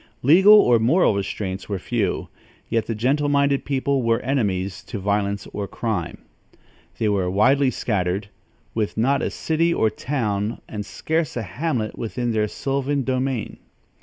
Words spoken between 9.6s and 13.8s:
or town and scarce a hamlet within their sylvan domain.